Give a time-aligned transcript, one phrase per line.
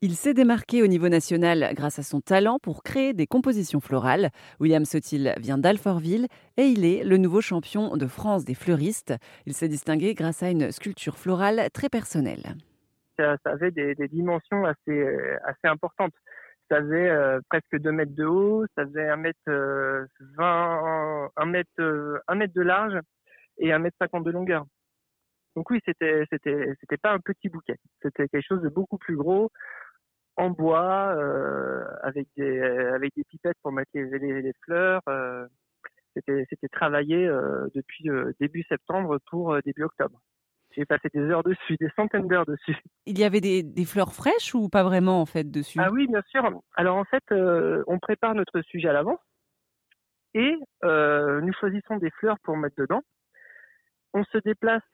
[0.00, 4.30] Il s'est démarqué au niveau national grâce à son talent pour créer des compositions florales.
[4.60, 9.12] William Sotil vient d'Alfortville et il est le nouveau champion de France des fleuristes.
[9.44, 12.54] Il s'est distingué grâce à une sculpture florale très personnelle.
[13.16, 15.04] Ça, avait des, dimensions assez,
[15.42, 16.14] assez importantes.
[16.70, 21.46] Ça avait euh, presque 2 mètres de haut, ça faisait 1 mètre, 20, euh, 1
[21.46, 22.96] mètre, 1 euh, mètre de large
[23.58, 24.64] et 1 mètre 50 de longueur.
[25.56, 29.16] Donc oui, c'était c'était c'était pas un petit bouquet, c'était quelque chose de beaucoup plus
[29.16, 29.50] gros
[30.38, 35.02] en bois euh, avec des avec des pipettes pour mettre les, les, fleurs.
[35.08, 35.46] Euh,
[36.14, 38.08] c'était c'était travaillé euh, depuis
[38.40, 40.20] début septembre pour début octobre.
[40.76, 42.76] J'ai passé des heures dessus, des centaines d'heures dessus.
[43.06, 45.80] Il y avait des, des, fleurs fraîches ou pas vraiment en fait dessus?
[45.82, 46.44] Ah oui, bien sûr.
[46.76, 47.24] Alors en fait,
[47.88, 49.18] on prépare notre sujet à l'avance
[50.34, 53.02] et nous choisissons des fleurs pour mettre dedans.
[54.14, 54.88] On se déplace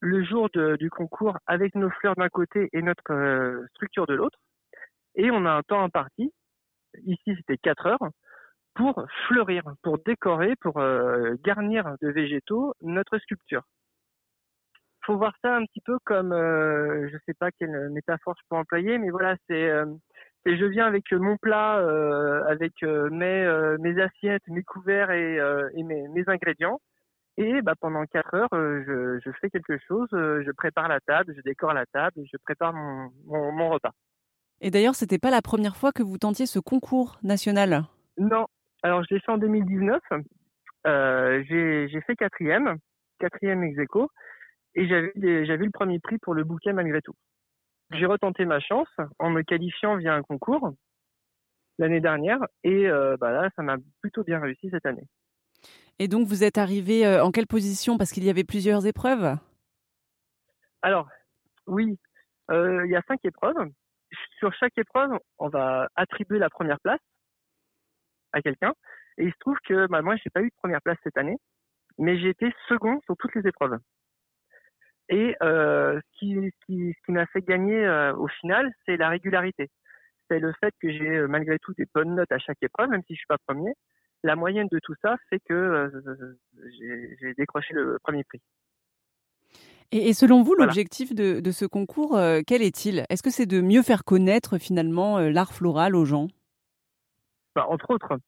[0.00, 4.38] le jour de, du concours avec nos fleurs d'un côté et notre structure de l'autre
[5.16, 6.32] et on a un temps imparti.
[7.04, 8.10] Ici, c'était 4 heures
[8.74, 13.62] pour fleurir, pour décorer, pour euh, garnir de végétaux notre sculpture.
[15.04, 18.56] Faut voir ça un petit peu comme, euh, je sais pas quelle métaphore je peux
[18.56, 19.86] employer, mais voilà, c'est, euh,
[20.44, 25.36] je viens avec mon plat, euh, avec mes, mes assiettes, mes couverts et,
[25.74, 26.80] et mes, ingrédients.
[27.38, 31.42] Et bah, pendant quatre heures, je, je, fais quelque chose, je prépare la table, je
[31.42, 33.92] décore la table, je prépare mon, mon repas.
[34.60, 37.84] Et d'ailleurs, c'était pas la première fois que vous tentiez ce concours national
[38.18, 38.46] Non.
[38.82, 40.00] Alors, je l'ai fait en 2019.
[40.86, 42.76] Euh, j'ai fait quatrième,
[43.18, 44.08] quatrième ex aequo,
[44.74, 47.14] et j'avais eu le premier prix pour le bouquet malgré tout.
[47.92, 50.72] J'ai retenté ma chance en me qualifiant via un concours
[51.78, 55.06] l'année dernière, et euh, bah là, ça m'a plutôt bien réussi cette année.
[55.98, 57.98] Et donc, vous êtes arrivé euh, en quelle position?
[57.98, 59.36] Parce qu'il y avait plusieurs épreuves?
[60.82, 61.08] Alors,
[61.66, 61.98] oui,
[62.50, 63.70] il y a cinq épreuves
[64.38, 67.00] sur chaque épreuve, on va attribuer la première place
[68.32, 68.74] à quelqu'un.
[69.18, 71.38] Et il se trouve que bah, moi, j'ai pas eu de première place cette année,
[71.98, 73.78] mais j'ai été second sur toutes les épreuves.
[75.08, 79.70] Et euh, ce qui, m'a fait gagner euh, au final, c'est la régularité.
[80.28, 83.02] C'est le fait que j'ai euh, malgré tout des bonnes notes à chaque épreuve, même
[83.06, 83.72] si je suis pas premier.
[84.24, 85.92] La moyenne de tout ça fait que
[87.20, 88.40] j'ai décroché le premier prix.
[89.92, 93.04] Et, selon vous, l'objectif de, ce concours, euh, quel est-il?
[93.08, 96.28] Est-ce que c'est de mieux faire connaître finalement euh, l'art floral aux gens?
[97.54, 98.18] Bah, Entre autres,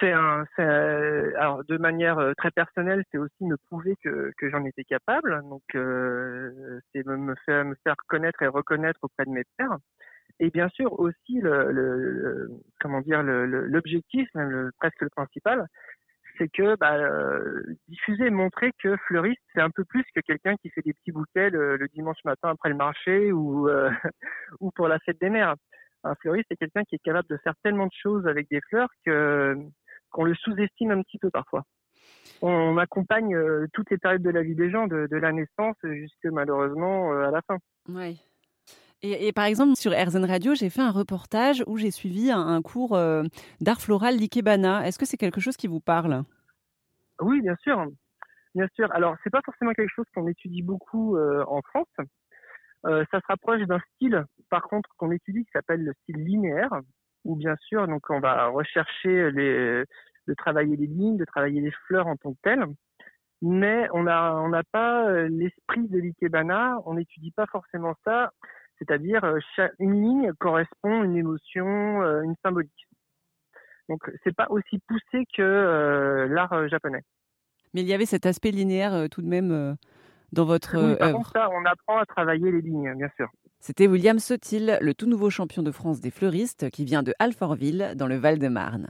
[0.00, 4.64] c'est un, alors de manière euh, très personnelle, c'est aussi me prouver que, que j'en
[4.64, 5.42] étais capable.
[5.42, 9.78] Donc, c'est me faire, me faire connaître et reconnaître auprès de mes pairs.
[10.40, 12.50] Et bien sûr aussi le, le
[12.80, 15.66] comment dire l'objectif, même presque le principal,
[16.38, 20.70] c'est que bah, euh, diffuser, montrer que fleuriste, c'est un peu plus que quelqu'un qui
[20.70, 23.90] fait des petits bouquets le, dimanche matin après le marché ou, euh,
[24.60, 25.54] ou pour la fête des mères.
[26.04, 28.88] Un fleuriste, c'est quelqu'un qui est capable de faire tellement de choses avec des fleurs
[29.04, 29.56] que
[30.10, 31.64] qu'on le sous-estime un petit peu parfois.
[32.40, 36.24] On, accompagne euh, toutes les périodes de la vie des gens, de, la naissance jusque
[36.24, 37.58] malheureusement à la fin.
[37.88, 38.18] Oui.
[39.02, 42.96] Et, par exemple, sur RZN Radio, j'ai fait un reportage où j'ai suivi un, cours
[42.96, 43.22] euh,
[43.60, 44.86] d'art floral d'Ikebana.
[44.86, 46.24] Est-ce que c'est quelque chose qui vous parle?
[47.20, 47.86] Oui, bien sûr.
[48.56, 48.90] Bien sûr.
[48.92, 51.86] Alors, c'est pas forcément quelque chose qu'on étudie beaucoup euh, en France.
[52.86, 56.70] Euh, ça se rapproche d'un style, par contre, qu'on étudie qui s'appelle le style linéaire,
[57.24, 59.86] où bien sûr, donc on va rechercher de
[60.36, 62.66] travailler les lignes, de travailler les fleurs en tant que telles
[63.40, 68.32] mais on n'a on n'a pas l'esprit de l'ikebana, on n'étudie pas forcément ça
[68.78, 69.38] c'est-à-dire euh,
[69.78, 72.88] une ligne correspond à une émotion, euh, une symbolique.
[73.88, 77.02] Donc c'est pas aussi poussé que euh, l'art japonais.
[77.74, 79.76] Mais il y avait cet aspect linéaire tout de même
[80.32, 81.30] dans votre œuvre.
[81.32, 83.28] Ça, on apprend à travailler les lignes, bien sûr.
[83.60, 87.92] C'était William Sotil, le tout nouveau champion de France des fleuristes qui vient de Alfortville
[87.96, 88.86] dans le Val-de-Marne.